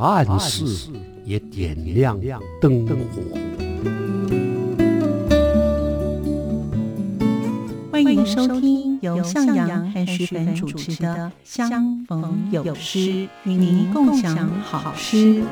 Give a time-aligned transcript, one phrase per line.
[0.00, 0.90] 暗室
[1.26, 2.18] 也点亮
[2.58, 3.20] 灯火。
[7.92, 12.98] 欢迎收听由向阳和徐凡主持的《相逢有诗》，
[13.44, 15.44] 与您共享好诗。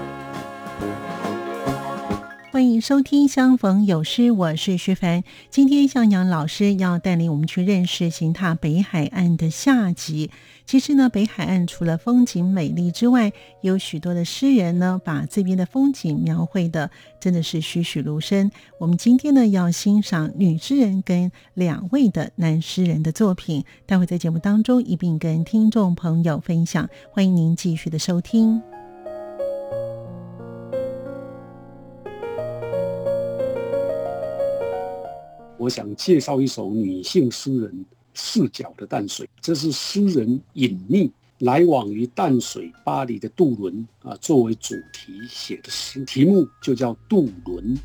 [2.59, 5.23] 欢迎收听《相逢有诗》，我是徐凡。
[5.49, 10.33] 今天向阳老师要带领我们去认识行踏北海岸的下集。
[10.67, 18.51] 其实呢，北海岸除了风景美丽之外，有许多的诗人呢，把这边的风景描绘的真的是栩栩如生。
[18.81, 26.91] 我们今天呢，要欣赏女诗人跟两位的男诗人的作品，待会在节目当中一并跟听众朋友分享。
[27.13, 28.61] 欢迎您继续的收听。
[35.61, 47.77] 我想介绍一首女性诗人视角的淡水，这是诗人隐匿来往于淡水、巴黎的渡轮啊作为主题写的诗，题目就叫《渡轮》。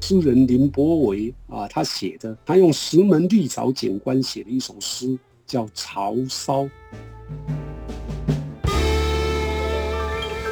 [0.00, 6.64] 诗人林波维啊，他写的，他用石门绿藻景观写的一首诗，叫《潮骚》。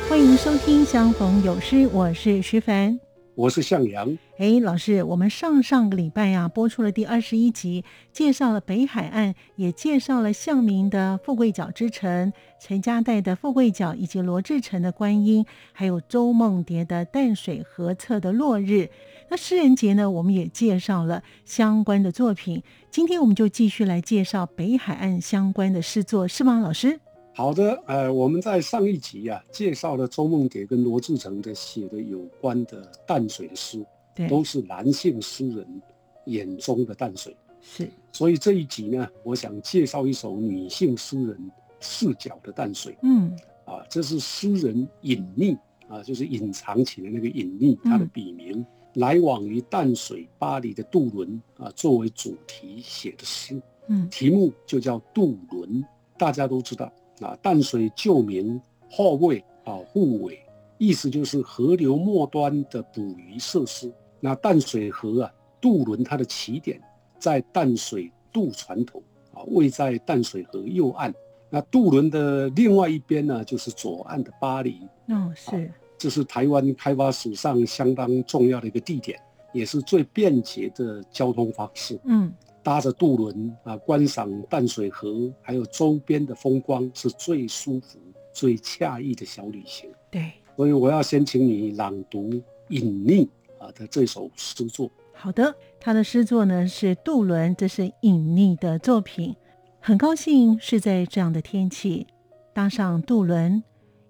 [0.08, 3.07] 欢迎收听《相逢有诗》，我是徐凡。
[3.38, 4.18] 我是向阳。
[4.38, 18.90] 哎，老师，我们上上个礼拜呀播出了第二十一集，介绍了北海岸，也介绍了向明的富贵角之城、陈家代的富贵角，以及罗志成的观音，还有周梦蝶的淡水河侧的落日。
[19.28, 22.64] 那诗人节呢，我们也介绍了相关的作品。
[22.90, 26.98] 今天我们就继续来介绍北海岸相关的诗作，是吗，老师？
[27.38, 33.86] 好的，呃，我们在上一集啊介绍了周梦蝶跟罗志成的写的有关的淡水的诗，
[34.28, 35.82] 都是男性诗人
[36.24, 37.36] 眼中的淡水。
[37.60, 42.98] 是，所以这一集呢，我想介绍一首女性诗人视角的淡水。
[43.02, 43.30] 嗯，
[43.66, 45.56] 啊，这是诗人隐匿
[45.88, 53.62] 啊，就是隐藏起的那个隐匿，他的笔名，来往于淡水、巴黎的渡轮啊，作为主题写的诗。
[53.86, 55.84] 嗯，题目就叫渡轮，
[56.18, 56.92] 大家都知道。
[57.24, 60.38] 啊，淡水旧名后卫啊护尾，
[60.78, 63.92] 意思就是河流末端的捕鱼设施。
[64.20, 66.80] 那淡水河啊，渡轮它的起点
[67.18, 69.02] 在淡水渡船头
[69.32, 71.14] 啊，位在淡水河右岸。
[71.50, 74.80] 那渡轮的另外一边呢，就是左岸的巴黎。
[75.08, 79.18] 哦，是，这是台湾开发史上相当重要的一个地点，
[79.52, 81.98] 也是最便捷的交通方式。
[82.04, 82.32] 嗯。
[82.68, 87.98] 搭着渡轮啊，观赏淡水河还有周边的风光，是最舒服、
[88.30, 89.90] 最惬意的小旅行。
[90.10, 92.28] 对，所以我要先请你朗读
[92.68, 93.26] 《隐匿》
[93.58, 94.90] 啊的这首诗作。
[95.14, 99.34] 好的，他的诗作呢是渡轮，这是《隐匿》的作品。
[99.80, 102.06] 很高兴是在这样的天气
[102.52, 103.64] 搭上渡轮，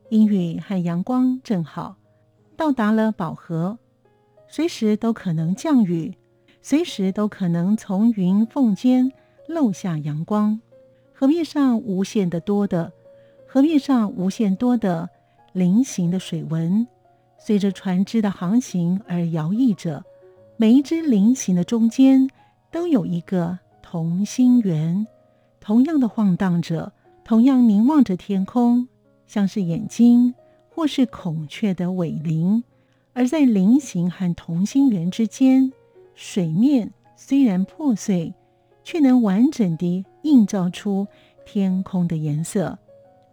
[0.08, 1.94] 阴雨和阳光正好，
[2.56, 3.78] 到达了宝河，
[4.48, 6.18] 随时都可能降雨。
[6.69, 9.11] 随时都可能从云缝间
[9.47, 10.61] 漏下阳光，
[11.15, 12.93] 河面上无限的多的，
[13.47, 15.09] 河面上无限多的
[15.55, 16.87] 菱形的水纹，
[17.39, 20.05] 随着船只的航行而摇曳着。
[20.59, 22.29] 每一只菱形的中间
[22.71, 25.06] 都有一个同心圆，
[25.61, 26.93] 同样的晃荡着，
[27.25, 28.87] 同样凝望着天空，
[29.27, 30.35] 像是眼睛
[30.69, 32.62] 或是孔雀的尾鳞。
[33.15, 35.73] 而在菱形和同心圆之间。
[36.21, 38.34] 水面虽然破碎，
[38.83, 41.06] 却能完整地映照出
[41.47, 42.76] 天空的颜色。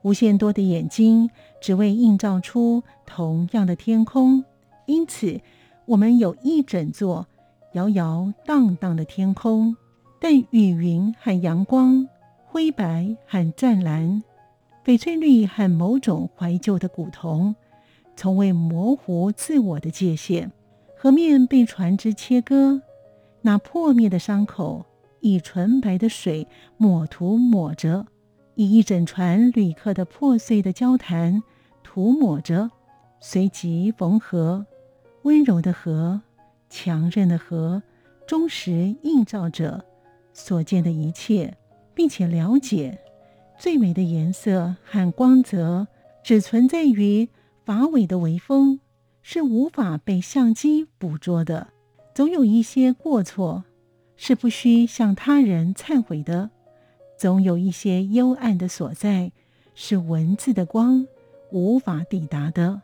[0.03, 4.45] 无限多的眼睛，只为映照出同样的天空。
[4.85, 5.41] 因此，
[5.87, 7.25] 我们有一整座
[7.73, 9.75] 摇摇荡荡的天空，
[10.21, 12.07] 但雨云和阳光、
[12.45, 14.21] 灰白和湛蓝、
[14.85, 17.55] 翡翠绿和某种怀旧的古铜，
[18.15, 20.51] 从未模糊自我的界限。
[21.05, 22.81] 河面被船只切割，
[23.43, 24.83] 那破灭的伤口
[25.19, 26.47] 以纯白的水
[26.77, 28.07] 抹涂抹着，
[28.55, 31.43] 以一整船旅客的破碎的交谈
[31.83, 32.71] 涂抹着，
[33.19, 34.65] 随即缝合。
[35.21, 36.19] 温柔的河，
[36.71, 37.83] 强韧的河，
[38.25, 39.85] 忠实映照着
[40.33, 41.55] 所见的一切，
[41.93, 42.97] 并且了解
[43.59, 45.87] 最美的颜色和光泽
[46.23, 47.29] 只存在于
[47.63, 48.79] 法尾的微风。
[49.27, 51.69] 是无法被相机捕捉的，
[52.13, 53.63] 总有一些过错
[54.15, 56.51] 是不需向他人忏悔的，
[57.17, 59.31] 总有一些幽暗的所在
[59.73, 61.07] 是文字的光
[61.51, 62.83] 无法抵达的，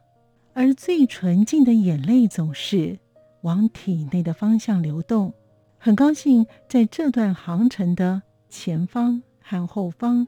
[0.53, 2.97] 而最纯净的眼泪总是
[3.41, 5.31] 往体内的方向流动。
[5.77, 10.27] 很高兴在这段航程的前方和后方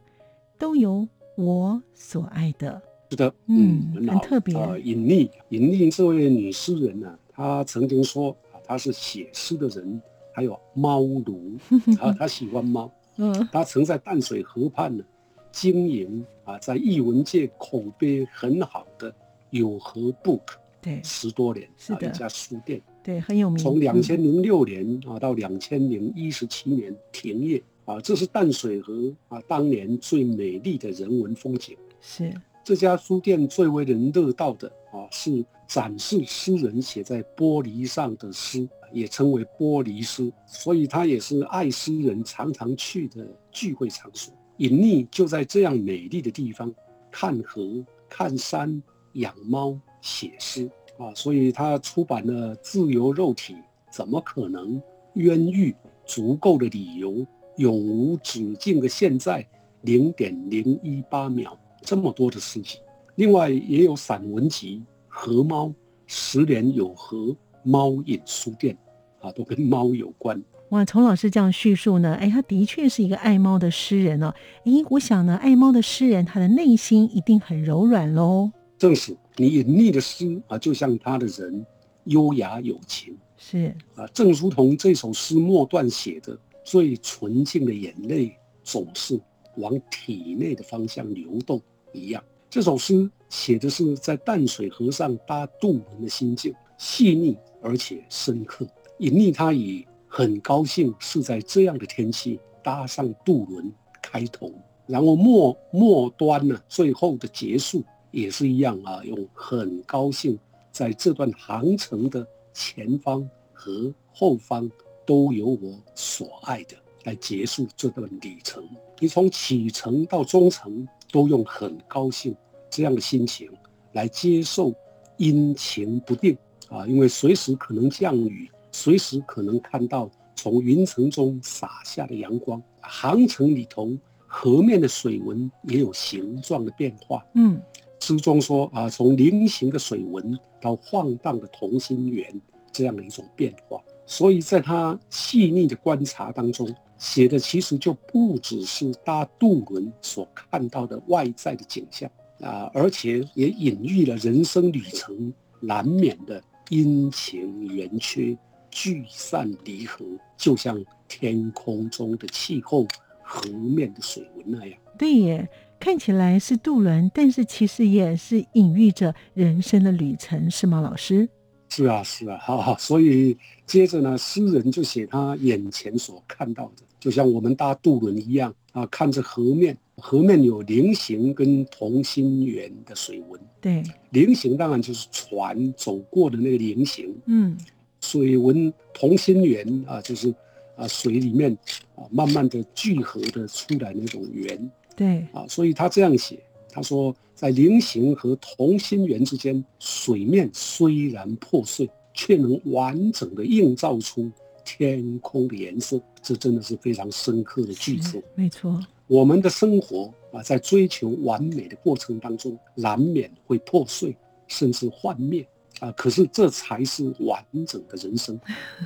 [0.59, 1.07] 都有
[1.37, 2.83] 我所爱的。
[3.13, 4.55] 是的，嗯，很特别。
[4.81, 10.01] 尹丽，尹丽这位女诗人呢，她曾经说啊，她是写诗的人，
[10.33, 11.55] 还有猫奴
[11.99, 12.91] 啊， 她喜欢猫。
[13.17, 15.03] 嗯，她曾在淡水河畔呢
[15.51, 19.13] 经营啊，在译文界口碑很好的
[19.51, 20.41] 有和 Book，
[20.81, 22.81] 对，十多年是的一家书店。
[23.03, 23.59] 对，很有名。
[23.59, 31.77] 从两千零六年啊到两千零一十七年停业啊，这是淡水河啊当年最美丽的人文风景。
[32.01, 32.33] 是
[32.63, 44.33] 这家书店最为人乐道的啊，是展示诗人写在玻璃上的诗，也称为玻璃诗，所以它也是爱诗人常常去的聚会场所。
[44.57, 46.73] 隐匿就在这样美丽的地方，
[47.11, 48.81] 看河、看山、
[49.13, 50.69] 养猫、写诗。
[50.99, 53.53] 啊，所以他出版了《自由肉体》，
[53.91, 54.81] 怎么可能
[55.15, 55.75] 冤狱？
[56.05, 57.25] 足够的理由，
[57.55, 59.47] 永无止境的现在，
[59.81, 62.79] 零点零一八秒，这么多的事情。
[63.15, 64.77] 另外也有散文集
[65.07, 65.67] 《和猫》，
[66.07, 68.77] 十年有和猫影书店，
[69.19, 70.41] 啊，都跟猫有关。
[70.69, 74.33] 哇，从老师这样叙述呢，哎，他的确是一个爱猫的诗人哦。
[74.65, 78.51] 哎，我想呢，爱猫的诗人，他的内心一定很柔软喽。
[78.77, 79.15] 正是。
[79.35, 81.65] 你隐匿的诗啊，就像他的人，
[82.03, 89.19] 优雅有情，是啊，正如同这首诗末段写的，最纯净的眼泪总是
[89.57, 91.59] 往体内的方向流动
[91.93, 92.23] 一样。
[92.49, 98.67] 这首诗写的是在淡水河上搭渡轮的心境，细腻而且深刻。
[98.99, 104.51] 隐匿他以很高兴是在这样的天气搭上渡轮开头，
[104.85, 107.83] 然后末末端呢，最后的结束。
[108.11, 110.37] 也是一样啊，用很高兴，
[110.71, 112.23] 在这段航程的
[112.53, 114.69] 前方和后方
[115.03, 116.75] 都有我所爱的
[117.05, 118.63] 来结束这段旅程。
[118.99, 122.35] 你从启程到终程，都用很高兴
[122.71, 123.47] 这样的心情
[123.91, 124.73] 来接受
[125.17, 126.35] 阴晴不定
[126.69, 132.59] 啊，因为随时可能降雨，随时可能看到从云层中洒下的阳光。
[132.81, 133.95] 航程里头，
[134.25, 137.23] 河面的水纹也有形状的变化。
[137.35, 137.61] 嗯。
[137.99, 143.79] 诗中说啊，从菱形的水纹到晃荡的同心圆，这样的一种变化。
[144.05, 146.67] 所以在他细腻的观察当中，
[147.03, 152.09] 写的其实就不只是搭渡轮所看到的外在的景象
[152.39, 158.37] 啊，而且也隐喻了人生旅程难免的阴晴圆缺、
[158.71, 160.05] 聚散离合，
[160.37, 162.87] 就像天空中的气候、
[163.21, 164.79] 河面的水纹那样。
[164.97, 165.49] 对耶。
[165.79, 171.27] 看起来是渡轮，但是其实也是隐喻着人生的旅程，是吗，老师？
[171.75, 172.77] 是啊，是啊，好好。
[172.77, 173.35] 所以
[173.65, 183.41] 接着呢，诗人就写他眼前所看到的，就像我们搭渡轮一样啊，看着河面，河面有菱形跟同心圆的水纹。
[183.59, 183.81] 对，
[184.11, 187.11] 菱形当然就是船走过的那个菱形。
[187.25, 187.57] 嗯，
[188.01, 190.31] 水纹同心圆啊，就是
[190.75, 191.57] 啊水里面
[191.95, 194.71] 啊慢慢的聚合的出来那种圆。
[194.95, 196.37] 对啊，所以他这样写，
[196.73, 204.31] 他说在菱形和同心圆之间，水面虽然破碎，却能完整的映照出
[204.65, 206.01] 天空的颜色。
[206.21, 208.19] 这真的是非常深刻的句子。
[208.33, 214.15] 没错，我们的生活啊，在追求完美的过程当中，难免会破碎，
[214.47, 215.45] 甚至幻灭
[215.79, 215.91] 啊。
[215.91, 218.39] 可是这才是完整的人生，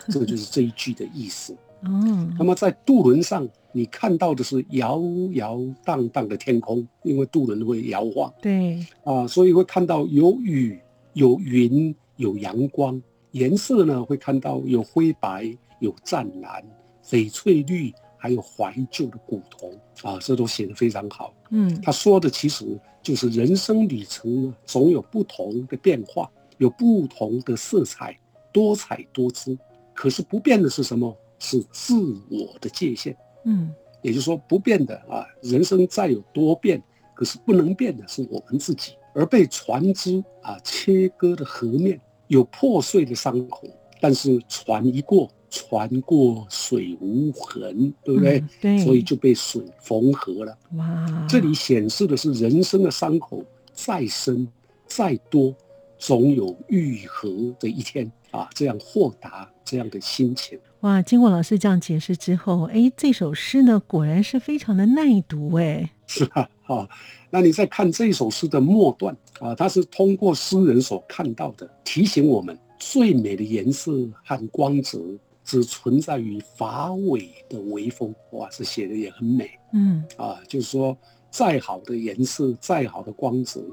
[0.09, 1.55] 这就是这一句的意思。
[1.81, 3.47] 嗯，那么在渡轮上。
[3.73, 4.99] 你看到的是摇
[5.33, 8.33] 摇荡荡的天空，因为渡轮会摇晃。
[8.41, 10.79] 对啊，所以会看到有雨、
[11.13, 12.99] 有云、有阳光。
[13.31, 16.65] 颜色呢，会看到有灰白、有湛蓝、
[17.03, 21.31] 翡翠绿，还有怀旧的古铜啊，这都写得非常好。
[21.51, 22.65] 嗯，他说的其实
[23.03, 28.17] 就是人生旅程呢，总有不同的变化，有不同的色彩，
[28.51, 29.55] 多彩多姿。
[29.93, 31.15] 可是不变的是什么？
[31.39, 31.95] 是自
[32.29, 33.15] 我的界限。
[33.45, 36.81] 嗯，也就是说不变的啊，人生再有多变，
[37.15, 38.93] 可是不能变的是我们自己。
[39.13, 43.67] 而被船只啊切割的河面有破碎的伤口，
[43.99, 48.43] 但是船一过，船过水无痕，对不对？
[48.61, 50.55] 对，所以就被水缝合了。
[50.75, 54.47] 哇，这里显示的是人生的伤口再深
[54.85, 55.55] 再多，
[55.97, 60.59] 总有愈合的一天啊，这样豁达这样的心情。
[60.81, 66.87] 哇，经过老师这样解释之后，哎，这首诗呢，果然是非常的耐读，哎，是啊，好，
[67.31, 73.91] 那你再看这首诗的末段啊，它是通过诗人所看到的，提醒我们最美的颜色
[74.23, 74.99] 和光泽
[75.43, 78.13] 只存在于法尾的微风。
[78.33, 80.95] 哇，这写的也很美，嗯，啊，就是说
[81.31, 83.63] 再好的颜色，再好的光泽。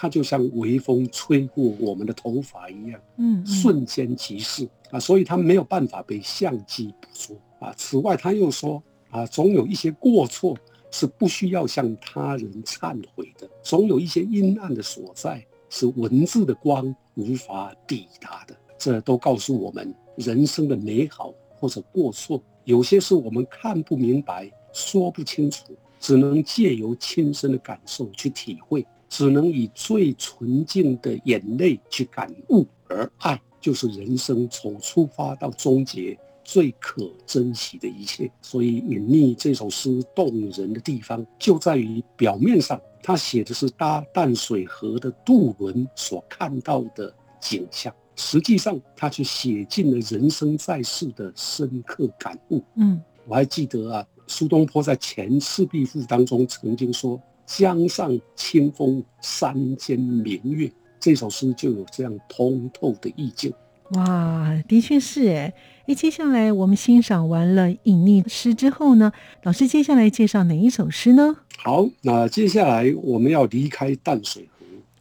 [0.00, 7.70] 它就像微风吹过我们的头发一样，嗯，瞬间即逝啊，所以它没有办法被相机捕捉啊。
[7.76, 10.56] 此外，他又说啊，总有一些过错
[10.90, 18.56] 是不需要向他人忏悔的，总有一些阴暗的所在是文字的光无法抵达的。
[18.78, 28.86] 这都告诉我们，人生的美好或者过错，有些是我们看不明白、说不清楚，只能借由亲身的感受去体会。
[29.10, 38.30] 只能以最纯净的眼泪去感悟，而爱就是人生从出发到终结最可珍惜的一切。
[38.40, 52.62] 所以，隐匿这首诗动人的地方，就在于表面上他写的是搭淡水河的渡轮所看到的景象，实际上他却写尽了人生在世的深刻感悟。
[52.76, 57.20] 嗯，我还记得啊，苏东坡在《前赤壁赋》当中曾经说。
[57.50, 63.52] 江上清风，山间明月，这首诗就有这样通透的意境。
[63.94, 65.52] 哇，的确是哎。
[65.88, 69.10] 哎，接下来我们欣赏完了隐匿诗之后呢，
[69.42, 71.36] 老师接下来介绍哪一首诗呢？
[71.58, 74.48] 好，那接下来我们要离开淡水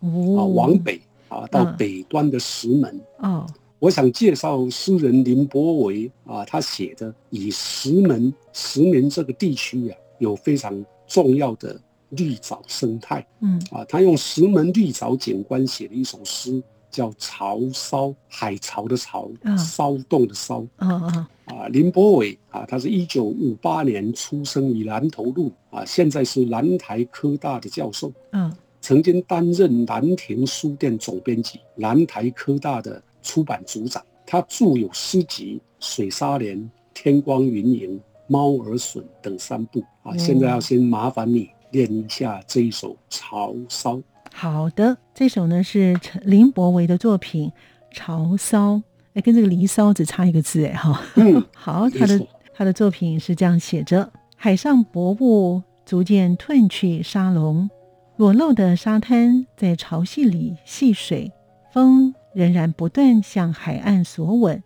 [0.02, 0.08] 河，
[0.40, 3.00] 啊，往北啊，到北端的石门。
[3.20, 3.46] 哦，
[3.78, 11.80] 我想介绍诗人林伯维啊，他写的以石门、石门这个地区呀，有非常重要的。
[12.10, 13.62] 绿藻生态，嗯。
[13.72, 21.68] 啊，他用石门绿藻景观写了一首诗，叫《潮骚》，海潮的潮，骚动的骚，啊啊啊！
[21.70, 28.52] 林伯伟啊，他是一九五八年出生于南投路，啊，现在是南台科大的教授，嗯，
[28.82, 34.04] 曾经担任兰亭书店总编辑，南台科大的出版组长。
[34.26, 36.58] 他著有诗集《水沙连》
[36.94, 37.92] 《天光云影》
[38.28, 41.50] 《猫儿笋》等三部，啊，现在要先麻烦你。
[41.72, 43.96] 练一下这一首《潮骚》。
[44.34, 47.50] 好的，这首呢是林伯维的作品
[47.96, 48.76] 《潮骚》。
[49.14, 51.02] 哎，跟这个《离骚》只差一个字，哎哈。
[51.16, 57.70] 嗯， 好，他的他的作品是这样写着：海上薄雾逐渐褪去沙龙，
[58.18, 61.32] 裸露的沙滩在潮汐里戏水，
[61.74, 64.62] 风仍然不断向海岸索吻，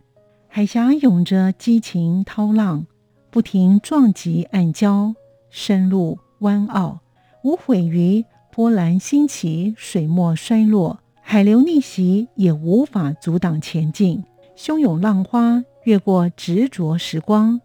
[0.46, 2.86] 海峡涌着激情涛浪，
[3.30, 5.14] 不停撞击暗礁，
[5.48, 6.18] 深入。
[6.44, 7.00] 湾澳，
[7.42, 8.22] 无悔于
[8.52, 14.22] 波澜兴起，水墨衰落，海流逆袭也无法阻挡前进。
[14.54, 17.60] 汹涌浪花越过执着时光，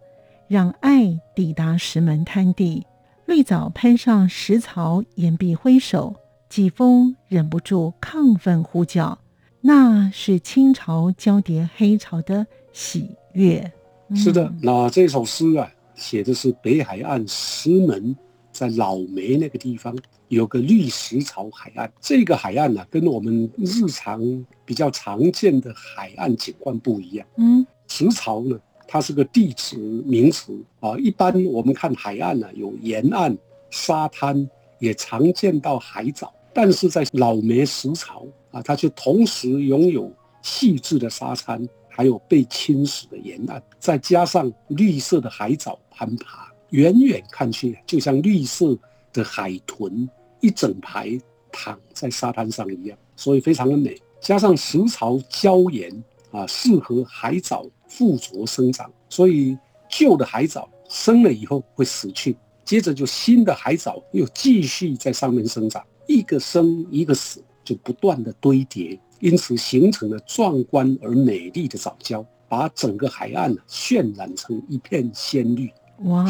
[0.47, 2.85] 让爱抵达石门滩地。
[3.25, 6.15] 绿藻攀上石槽，岩壁挥手，
[6.47, 9.19] 季风忍不住亢奋呼叫，
[9.61, 13.71] 那是清朝交叠黑潮的喜悦。
[14.15, 18.15] 是的，那这首诗啊，写的是北海岸石门。
[18.59, 19.97] 在老梅那个地方
[20.27, 24.21] 有个绿石潮海岸，这个海岸呢，跟我们日常
[24.65, 27.25] 比较常见的海岸景观不一样。
[27.37, 30.97] 嗯，石潮呢，它是个地质名词啊。
[30.97, 33.37] 一般我们看海岸呢，有沿岸
[33.69, 34.49] 沙滩，
[34.79, 40.11] 也常见到海藻，但是在老梅石潮啊，它却同时拥有
[40.41, 46.48] 细致的沙滩，还有被侵蚀的沿岸，再加上绿色的海藻攀爬。
[46.71, 48.77] 远远看去，就像绿色
[49.11, 50.07] 的海豚
[50.39, 51.19] 一整排
[51.51, 53.99] 躺在沙滩上一样，所以非常的美。
[54.21, 55.91] 加上石槽礁岩
[56.31, 59.57] 啊，适合海藻附着生长，所以
[59.89, 62.35] 旧的海藻生了以后会死去，
[62.65, 75.71] 接着就新的海藻又继续在上面生长，一个生一个死，就不断的堆叠，因此形成了壮观而美丽的藻礁，把整个海岸渲染成一片鲜绿。
[76.03, 76.25] 哇，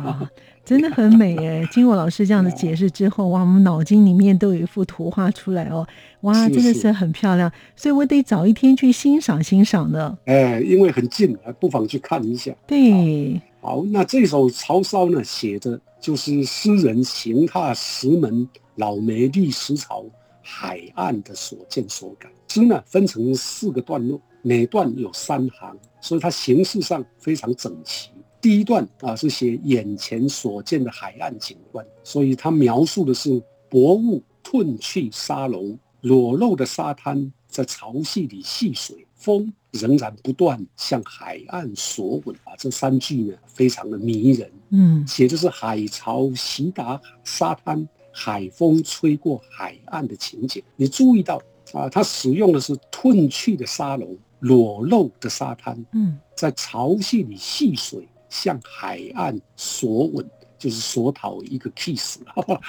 [0.64, 1.68] 真的很美哎！
[1.70, 5.86] 经过老师这样的解释之后，哇，我们脑筋里面都有一幅图画出来哦。
[6.22, 10.16] 哇，真的是很漂亮，所以我得早一天去欣赏欣赏的。
[10.24, 12.54] 哎，因为很近，不妨去看一下。
[12.66, 20.04] 对，好，那这首《曹操》呢，写的就是诗人行踏石门老梅绿石槽
[20.40, 22.30] 海岸的所见所感。
[22.48, 28.10] 诗呢分成四个段落，每段有三行，所以它形式上非常整齐。
[28.42, 42.52] 第一段啊是写眼前所见的海岸景观，所以它描述的是薄雾褪去沙龙，裸露的沙滩在潮汐里戏水，风仍然不断向海岸索吻啊！
[42.58, 44.50] 这三句呢，非常的迷人。
[44.70, 50.60] 嗯，写的是海潮袭打沙滩，海风吹过海岸的情景。
[50.74, 51.40] 你注意到
[51.72, 55.86] 啊，他使用的是褪去的沙龙，裸露的沙滩。
[55.92, 60.26] 嗯，在潮汐里戏水，向海岸索吻。
[60.58, 62.20] 就是索讨一个 kiss，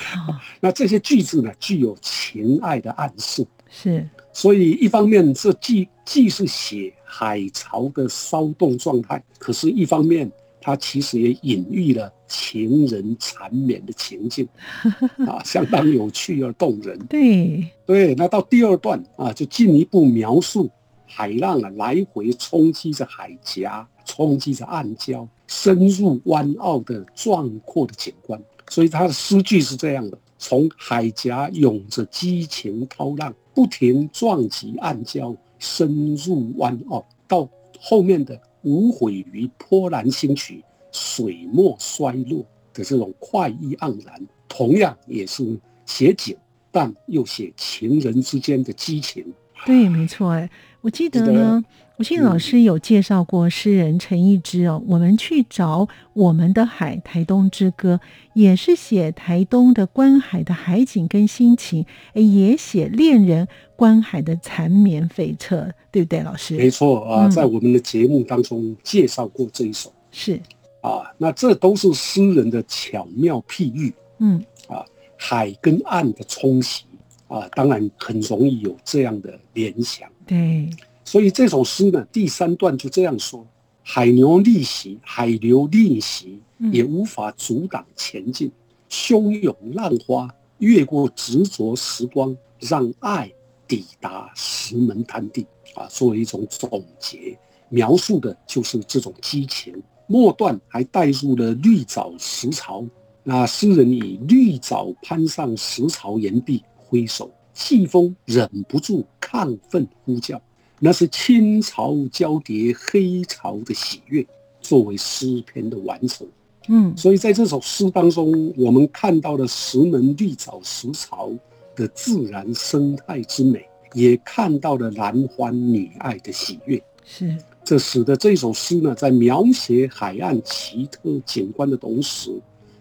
[0.60, 14.50] 那这些句子呢，具有情爱的暗示，是，所以一方面这既既是写海潮的骚动状态，可是一方面它其实也隐喻了情人缠绵的情境，
[15.30, 16.98] 啊，相当有趣而动人。
[17.06, 20.68] 对对，那到第二段啊，就进一步描述
[21.06, 25.28] 海浪啊来回冲击着海峡，冲击着暗礁。
[25.48, 37.48] 深入湾澳的壮阔的景观，所以他的诗句是这样的：从海峡涌着激情涛浪，不停撞击暗礁，深入湾澳，到
[37.80, 42.44] 后面的无悔于波澜兴起、水墨衰落
[42.74, 46.36] 的这种快意盎然，同样也是写景，
[46.72, 49.24] 但又写情人之间的激情。
[49.68, 50.50] 对，没错，哎，
[50.82, 51.64] 我记得呢。
[52.04, 57.98] 我记得老师有介绍过诗人陈一之哦，我们去找我们的海，台东之歌
[58.34, 66.58] 也是写台东的观海的海景跟心情，也写恋人观海的缠绵悱恻，对不对，老师？
[66.58, 70.38] 没错啊，在我们的节目当中介绍过这一首，是。
[70.82, 74.44] 啊，那这都是诗人的巧妙譬喻，嗯。
[74.68, 74.84] 啊，
[75.16, 76.84] 海跟岸的冲洗
[77.30, 80.70] 啊，当然很容易有这样的联想，对。
[81.06, 83.46] 所以这首诗呢，第三段就这样说：
[83.84, 86.40] 海牛逆袭，海流逆袭，
[86.72, 88.52] 也无法阻挡前进。
[88.90, 90.30] 汹涌浪花
[90.60, 93.32] 越过执着时光，让爱
[93.68, 95.46] 抵达石门滩地。
[95.76, 97.38] 啊，作为一种总结，
[97.70, 99.76] 描述的就是这种激情。
[100.06, 102.86] 末段还带入了绿藻石槽，
[103.24, 110.40] 那诗人以绿藻攀上石槽岩壁，挥手，季风忍不住亢奋呼叫。
[110.86, 114.26] 那是青潮交叠黑潮的喜悦，
[114.60, 116.28] 作为诗篇的完成。
[116.68, 121.32] 嗯，所以在这首诗当中，我们看到了石门绿藻石潮
[121.74, 126.84] 的自然生态之美，也看到了男欢女爱的喜悦。
[127.06, 132.30] 是，这使得这首诗呢，在描写海岸奇特景观的同时，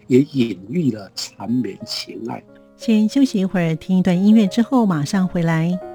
[0.07, 2.43] 也隐喻了缠绵情爱。
[2.75, 5.92] 先休息一会儿，听一段音乐之后，马上回来。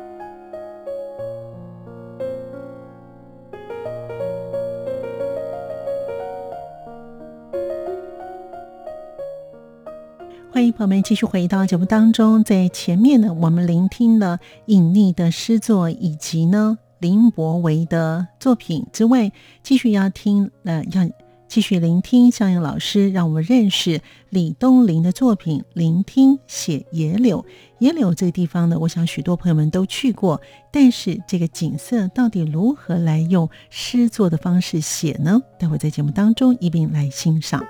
[10.78, 12.44] 朋友们继续回到节目当中。
[12.44, 19.32] 在前面呢，我们聆听了隐匿的诗作以及呢林伯维的作品之外，
[19.64, 21.10] 继续要听呃，要
[21.48, 25.64] 继续聆听向阳老师让我们认识李东林的作品。
[25.72, 27.44] 聆听写野柳，
[27.80, 35.42] 野柳这个地方呢，我想许多朋友们都去过，但是这个景色到底如何来用诗作的方式写呢？
[35.58, 37.66] 待会在节目当中一并来欣赏。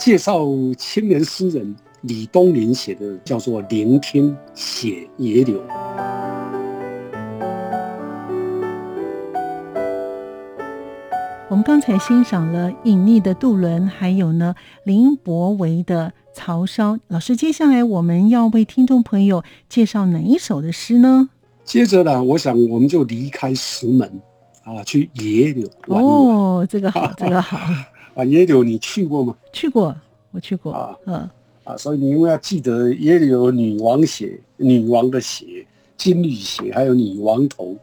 [0.00, 0.46] 介绍
[0.78, 5.60] 青年诗人李东林写的叫做《聆听写野柳》。
[11.50, 16.94] 我们刚才欣赏了隐匿的渡轮，还有呢林伯维的《曹烧》。
[17.08, 21.28] 老师，接下来我们要为听众朋友介绍哪一首的诗呢？
[21.62, 24.10] 接着呢，我想我们就离开石门
[24.64, 27.58] 啊，去野柳玩哦，这个好，这个好。
[28.20, 29.34] 啊，野柳你去过吗？
[29.50, 29.96] 去过，
[30.30, 31.30] 我去过啊，嗯
[31.64, 37.74] 啊，所以你因为要记得野柳有女王血，女王的血，金缕血，还有女王头。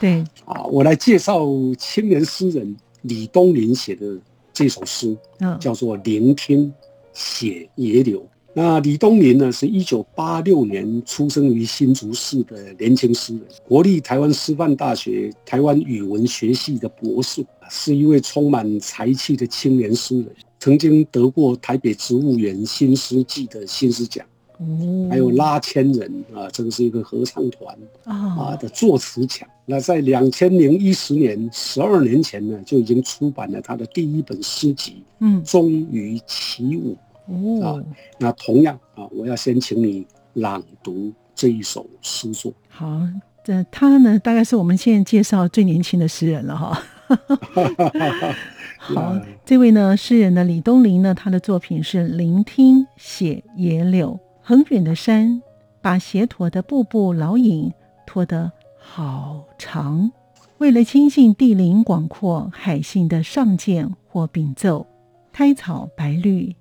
[0.00, 1.46] 对啊，我来介绍
[1.78, 4.18] 青年诗人李东林写的
[4.50, 6.72] 这首诗，嗯，叫做《聆听
[7.12, 8.20] 写野柳》。
[8.54, 20.26] 那李东林呢，是一九八六年出生于新竹市的年轻诗人，国立台湾师范大学台湾语文学系的博士，是一位充满才气的青年诗人，
[20.60, 24.26] 曾经得过台北植物园新诗季的新诗奖，
[24.58, 29.48] 哦，还有拉千人啊，这个是一个合唱团啊啊的作词奖。
[29.64, 36.94] 那在两千零一十年，十二年前呢，就已经出版了他的第一本诗集，嗯，终于起舞。
[37.26, 37.82] 哦，
[38.18, 42.52] 那同样啊，我要先请你朗读这一首诗作。
[42.68, 43.00] 好，
[43.44, 46.82] 这他呢，大概是我们现在介绍最年轻的诗人了哈。
[48.78, 54.12] 好，这位呢，诗人呢，李东林呢，他的作品是《聆听写野柳》。
[54.44, 55.40] 很远的山，
[55.80, 57.72] 把斜驼的步步老影
[58.04, 60.10] 拖得好长。
[60.58, 64.84] 为了亲近地灵广阔海性的上见或秉奏，
[65.32, 66.56] 苔草白绿，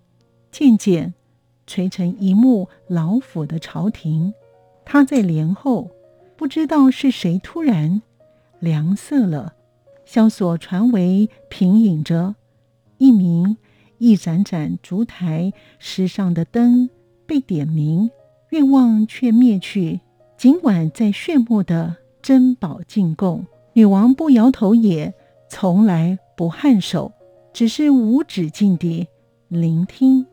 [0.51, 1.13] 渐渐
[1.65, 4.33] 垂成一幕老府的朝廷。
[4.85, 5.89] 他在帘后，
[6.35, 8.01] 不知道是谁突然
[8.59, 9.53] 凉色了。
[10.05, 12.35] 萧索传为平影着，
[12.97, 13.55] 一明
[13.99, 16.89] 一盏盏烛台石上的灯
[17.25, 18.09] 被点明，
[18.49, 20.01] 愿望却灭去。
[20.35, 23.45] 尽管在炫目的珍宝进贡。
[23.73, 25.13] 女王不摇头，也
[25.47, 27.13] 从来不颔首，
[27.53, 29.07] 只是无止境地
[29.47, 30.25] 聆听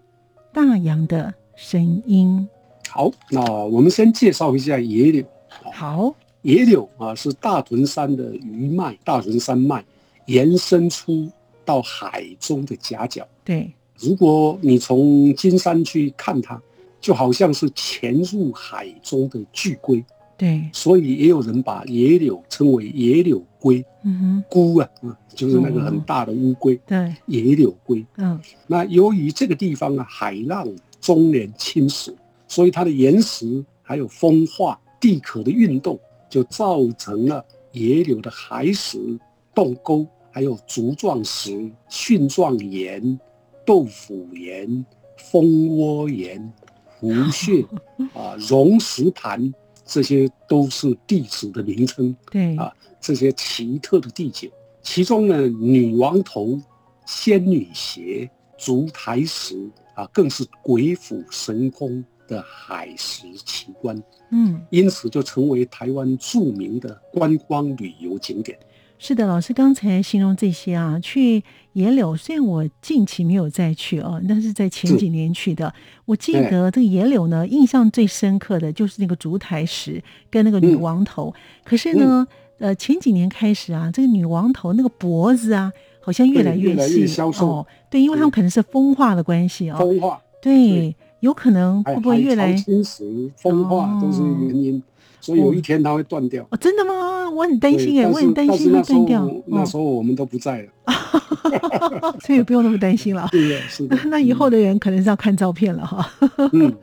[0.58, 2.48] 大洋的声音。
[2.88, 5.24] 好，那我们先介绍一下野柳。
[5.72, 9.84] 好，野柳啊，是大屯山的余脉，大屯山脉
[10.26, 11.30] 延伸出
[11.64, 13.24] 到海中的夹角。
[13.44, 16.60] 对，如果你从金山去看它，
[17.00, 20.04] 就好像是潜入海中的巨龟。
[20.38, 28.07] 对，所以也有人把野柳称为野柳龟，嗯哼，龟啊，嗯，就是那个很大的乌龟，对，野柳龟。
[28.16, 30.64] 嗯，那由于这个地方啊，海浪
[31.01, 32.14] 终年侵蚀，
[32.46, 35.98] 所以它的岩石还有风化、地壳的运动，
[36.31, 39.18] 就造成了野柳的海蚀、
[39.53, 43.18] 洞沟，还有竹状石、蕈状岩、
[43.66, 46.53] 豆腐岩、蜂窝岩、
[46.87, 47.64] 湖穴
[48.14, 49.53] 啊、溶石盘。
[49.88, 52.55] 这些都是地址的名称，对。
[52.57, 52.70] 啊，
[53.01, 54.51] 这些奇特的地景，
[54.83, 56.61] 其中呢，女王头、
[57.07, 59.57] 仙女鞋、烛台石
[59.94, 68.59] 啊，更是鬼斧神工的海石奇观，嗯，因此就成为台湾著名的观光旅游景点。
[69.00, 75.72] 是的，老师刚才形容这些啊，去野柳，虽然我近期没有再去哦，但是在前几年去的，
[76.04, 81.32] 我记得这个野柳呢，印象最深刻的就是那个烛台石跟那个女王头。
[81.64, 82.26] 可是呢，
[82.58, 87.06] 呃，前几年开始啊，这个女王头那个脖子啊，好像越来越细
[87.40, 87.64] 哦。
[87.88, 89.78] 对，因为他们可能是风化的关系啊。
[89.78, 90.20] 风化。
[90.42, 94.82] 对，有可能会不会越来侵蚀、风化都是原因。
[95.20, 97.28] 所以有一天它会断掉哦，真的吗？
[97.31, 99.31] 我很担心哎，我很担心会断掉。
[99.46, 103.28] 那时候我们都不在了， 所以不用那么担心了。
[103.33, 103.96] 对，是的。
[104.07, 106.11] 那以后的人可能是要看照片了哈。
[106.52, 106.74] 嗯，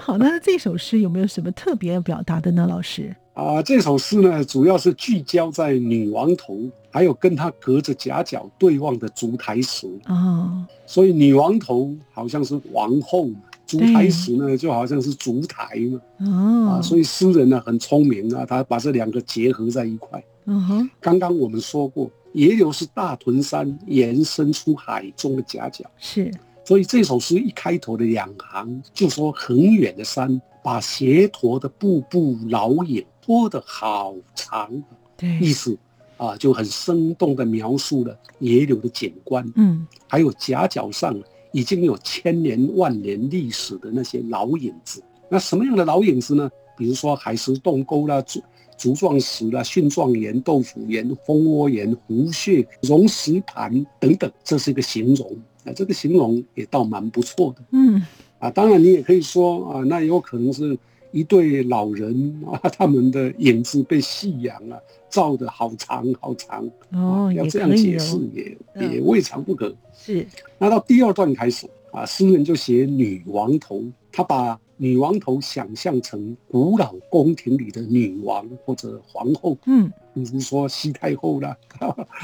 [0.00, 2.66] 好，那这首诗有没有什么特别要表达的呢？
[2.68, 6.58] 老师啊，这首诗呢，主要是聚焦在女王头，
[6.90, 10.66] 还有跟她隔着夹角对望的烛台石啊。
[10.86, 13.36] 所以女王头好像是王后嘛。
[13.72, 20.22] 烛台石呢，就好像是烛台嘛，哦，啊，所以诗人呢很聪明啊，他把这两个结合在一块。
[20.44, 26.30] 嗯哼，刚刚我们说过，野柳是大屯山延伸出海中的夹角，是，
[26.66, 34.70] 所以这首诗一开头的两行就说很远的山，把斜驼的步步老影拖得好长，
[35.16, 35.78] 对，意思
[36.18, 41.16] 啊就很生动的描述了野柳的景观，嗯，还有夹角上。
[41.52, 46.50] 已经有千年万年历史的那些老影子，那什么样的老影子呢？
[46.76, 48.42] 比如说海蚀洞沟啦、竹
[48.78, 57.62] 竹状石啦、蕈状岩、豆腐岩、蜂窝岩、湖穴、溶石盘等等，这是一个形容啊，这个形容也倒蛮不错的。
[57.70, 58.02] 嗯，
[58.38, 60.76] 啊，当然你也可以说啊，那有可能是
[61.12, 64.76] 一对老人 啊，他们的影子被夕阳啊
[65.08, 69.72] 照得好长好长哦，要这样解释也也未尝不可。
[69.94, 70.26] 是，
[70.58, 81.56] 那到第二段开始啊，诗人就写女王头，他把女王头想象成古老宫廷里的女王或者皇后，嗯，比如说西太后啦，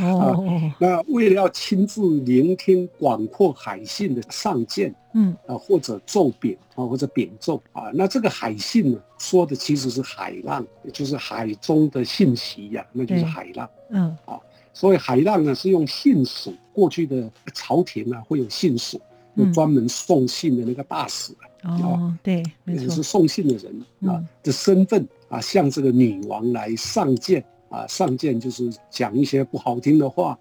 [0.00, 14.38] 哦，那为了要亲自聆听广阔海信的上谏，嗯，啊，或者奏禀啊，或者禀奏啊，那这个海信呢，说的其实是海浪，就是海中的信息呀，那就是海浪，嗯，啊。
[14.74, 18.96] 所以海浪呢是用信使，过去的朝廷啊会有信使，
[19.34, 21.32] 有专门送信的那个大使
[21.64, 30.38] 哦，对，没错，是送信的人啊的身份啊，向这个女王来上谏啊，上谏就是讲一些不好听的话，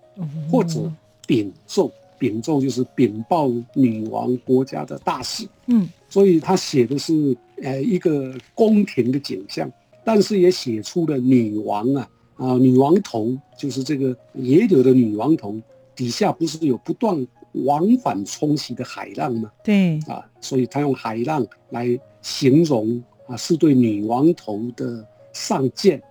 [0.51, 0.91] 或者
[1.25, 5.47] 禀奏，禀奏就是禀报女王国家的大事。
[5.67, 9.71] 嗯，所以他写的是呃一个宫廷的景象，
[10.03, 12.09] 但是也写出了女王啊。
[12.37, 15.59] 啊，女王头就是这个野柳的女王头
[15.95, 17.27] 底下不是有不断
[17.65, 19.51] 往返冲洗的海浪吗？
[19.63, 25.03] 对，啊，所以他用海浪来形容啊，是对女王头的
[25.37, 26.01] 上谏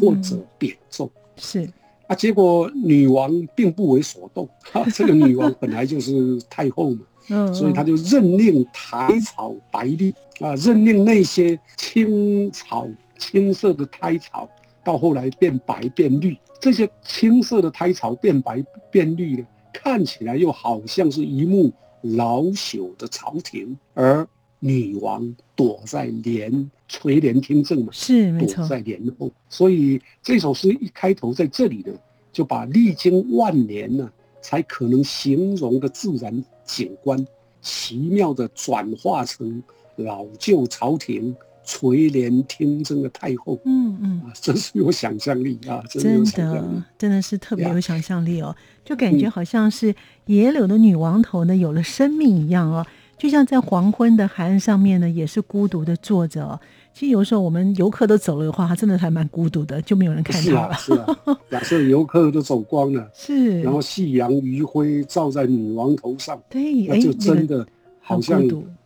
[0.00, 1.10] 或者贬奏。
[1.36, 1.68] 是
[2.06, 12.86] 啊，结果女王并不为所动，啊，这个女王本来就是太后嘛， 嗯，所以她就任令苔草白绿啊，任令那些青草。
[13.16, 14.46] 青色的苔草，
[14.82, 24.26] 到后来变白变绿，这些青色的苔草变白变绿呢，看起来又好像是一幕老朽的朝廷，而
[24.60, 29.30] 女王躲在帘垂帘听政嘛，是没错，躲在帘后。
[29.48, 31.92] 所以这首诗一开头在这里呢，
[32.32, 37.26] 就把历经万年呢，才可能形容的自然景观，
[37.60, 39.62] 奇妙的转化成
[39.96, 41.34] 老旧朝廷。
[41.66, 45.82] 垂帘听政的太后，嗯嗯，真是有想象力啊！
[45.88, 49.94] 真的，真的是特别有想象力哦，就感觉好像是
[50.26, 52.86] 野柳的女王头呢有了生命一样哦，
[53.24, 56.60] 就像在黄昏的海岸上面呢，也是孤独的坐着。
[56.92, 60.74] 其实有时候我们游客都走了的话，他真的还蛮孤独的，就没有人看他了。
[60.74, 61.38] 是啊，是啊。
[61.50, 67.66] 假设游客都走光了， 是，然后夕阳余晖照在女王头上，对，那就真的
[67.98, 68.42] 好像。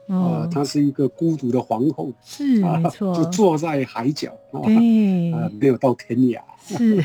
[0.06, 4.30] 啊，她是一个孤独的皇后，是没错，就坐在海角，
[4.64, 7.04] 对，啊， 没有到天涯，是，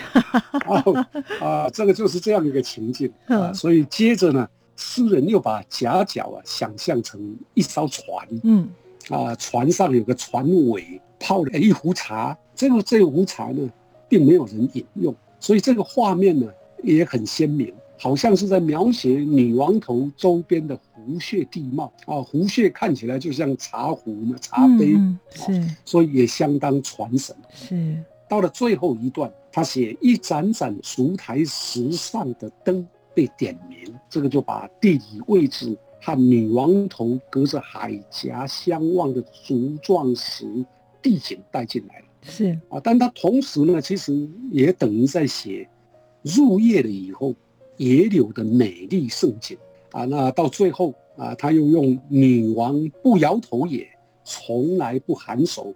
[1.42, 3.52] 啊，这个就是这样一个情境啊。
[3.52, 8.70] 所以接着呢，诗人又把夹角啊想象成一艘船，嗯，
[9.10, 13.70] 啊，船上有个船尾泡了一壶茶，这个这壶茶呢，
[14.08, 16.48] 并没有人饮用，所以这个画面呢
[16.84, 17.74] 也很鲜明。
[17.96, 21.94] 好像是在描写女王头周边的湖穴地貌。
[22.06, 24.98] 啊，湖穴看起来就像茶壶嘛，茶杯。
[25.30, 27.34] 是，所以也相当传神。
[27.54, 27.96] 是。
[28.28, 40.46] 到了最后一段，他写一盏盏烛台石上的灯被点名，这个就把地理位置和女王头隔着海峡相望的竹状石
[41.02, 42.06] 地景带进来了。
[42.24, 45.70] 是啊，但他同时呢，其实也等于在写
[46.22, 47.36] 入夜了以后。
[47.78, 49.58] 野柳的美丽盛景
[49.92, 53.90] 啊，那到最后啊，他又用女王不摇头也，
[54.24, 55.74] 从来不颔首，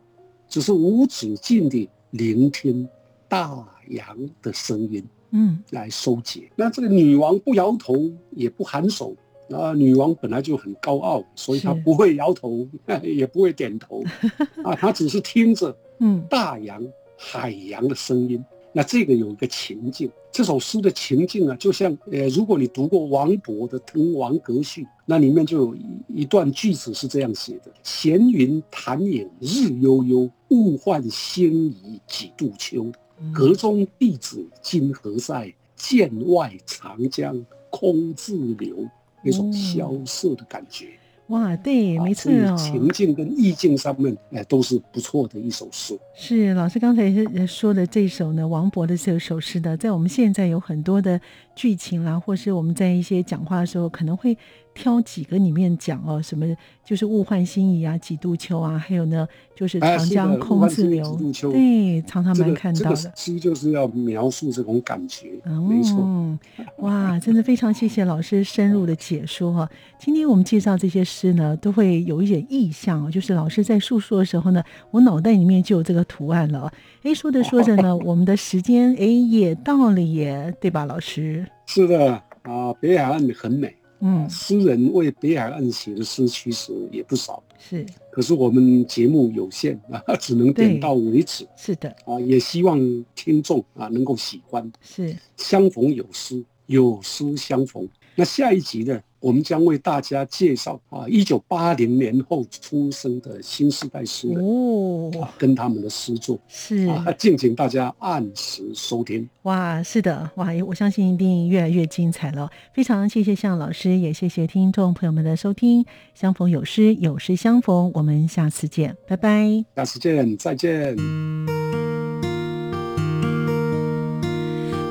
[0.48, 2.88] 只是无止境地聆听
[3.28, 6.50] 大洋的声音，嗯，来收结。
[6.56, 7.96] 那这个女王不摇头
[8.32, 9.16] 也不颔首
[9.50, 12.68] 啊，女王本来就很高傲，所以她不会摇头，
[13.02, 14.04] 也不会点头
[14.64, 16.86] 啊，她只是听着嗯大洋
[17.18, 18.44] 海洋的声音。
[18.74, 32.86] 那这个有一个情境，这首诗的情境啊，就像呃，如果你读过王勃的《滕王阁序》，那里面就有一段句子是这样写的：“闲云潭影日悠悠，物换星移几度秋。
[33.34, 35.54] 阁中弟子今何在？
[35.76, 38.78] 剑外长江空自流。”
[39.24, 40.88] 那种萧瑟的感觉。
[41.28, 45.96] 哇，对，没错哦，情境跟意境上面，哎，都是不错的一首诗。
[46.16, 47.14] 是老师刚才
[47.46, 51.20] 说的这首呢，王勃的这首诗的，在我们现在有很多的
[51.54, 54.38] 剧情啦，或是我们在一些讲话的时候，可能会。
[54.78, 56.46] 挑几个里面讲哦，什么
[56.86, 61.20] 就是物换星移啊，几度秋啊，还有呢，就是长江空自流，
[61.52, 63.12] 对，常常蛮看到的。
[63.16, 65.32] 其实就是要描述这种感觉，
[65.68, 66.38] 没错。
[66.78, 69.68] 哇，真的非常谢谢老师深入的解说哈。
[70.00, 76.72] 今天我们介绍这些诗呢，都会有一点意象哦，就是老师在述说的时候呢，我脑袋里面就有这个图案了。
[77.02, 81.46] 哎，说着说着呢， 我们的时间哎也到了耶，对吧，老师？
[81.66, 82.14] 是的
[82.44, 83.76] 啊，北海岸很美。
[84.00, 87.86] 嗯，诗人为北海岸写的诗其实也不少，是。
[88.12, 91.48] 可是我们节目有限啊， 只能点到为止。
[91.56, 92.80] 是的，啊，也希望
[93.16, 94.72] 听众啊能够喜欢。
[94.82, 97.88] 是，相逢有诗，有诗相逢。
[98.16, 99.00] 那下一集呢？
[99.20, 109.28] 我们将为大家介绍啊，一九八零年后出生的新时代诗人哦，跟他们的诗作是啊，敬请大家按时收听。
[109.44, 112.50] 哇，是的，哇，我相信一定越来越精彩了。
[112.74, 115.86] 非常谢谢向老师，也谢谢听众朋友们的收听。
[116.14, 119.64] 相逢有诗，有诗相逢，我们下次见，拜拜。
[119.76, 120.96] 下次见，再见。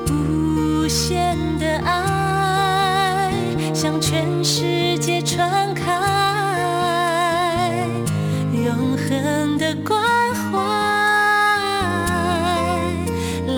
[0.06, 1.25] 不限
[4.08, 5.82] 全世界传开，
[8.52, 10.00] 永恒的关
[10.32, 10.60] 怀，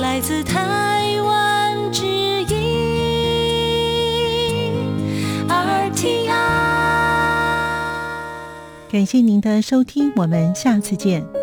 [0.00, 2.56] 来自台湾之音
[5.46, 6.30] RTI。
[8.90, 11.37] 感谢您的收听，我们下次见。